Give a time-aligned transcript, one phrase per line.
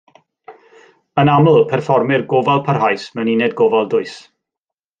[1.23, 4.17] Yn aml, perfformir gofal parhaus mewn uned gofal dwys.